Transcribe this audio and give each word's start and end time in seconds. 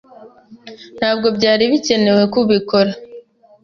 Ntabwo 0.97 1.27
byari 1.37 1.63
bikenewe 1.71 2.21
ko 2.31 2.37
ubikora. 2.45 2.91